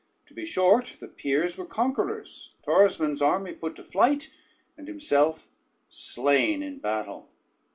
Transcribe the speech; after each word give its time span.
To 0.25 0.33
be 0.33 0.45
short, 0.45 0.95
the 0.99 1.07
peers 1.07 1.59
were 1.59 1.65
conquerors, 1.67 2.55
Torismond's 2.65 3.21
army 3.21 3.53
put 3.53 3.75
to 3.75 3.83
flight, 3.83 4.31
and 4.75 4.87
himself 4.87 5.47
slain 5.89 6.63
in 6.63 6.79
battle. 6.79 7.29